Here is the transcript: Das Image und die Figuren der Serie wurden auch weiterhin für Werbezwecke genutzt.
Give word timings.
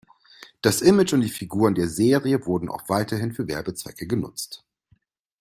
Das 0.63 0.81
Image 0.81 1.13
und 1.13 1.21
die 1.21 1.29
Figuren 1.29 1.75
der 1.75 1.87
Serie 1.87 2.47
wurden 2.47 2.69
auch 2.69 2.89
weiterhin 2.89 3.33
für 3.33 3.47
Werbezwecke 3.47 4.07
genutzt. 4.07 4.65